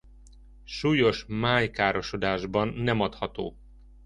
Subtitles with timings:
[0.63, 3.57] Súlyos májkárosodásban nem adható.